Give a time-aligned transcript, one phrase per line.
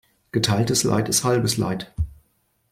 [0.31, 1.93] Geteiltes Leid ist halbes Leid.